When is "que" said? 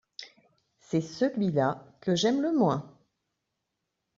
2.01-2.15